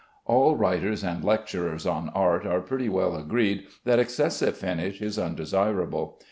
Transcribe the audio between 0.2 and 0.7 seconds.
All